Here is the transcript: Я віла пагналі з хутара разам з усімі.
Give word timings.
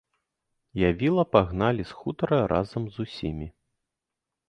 Я 0.83 0.89
віла 1.01 1.25
пагналі 1.33 1.83
з 1.91 1.99
хутара 1.99 2.41
разам 2.55 2.91
з 2.97 3.07
усімі. 3.07 3.51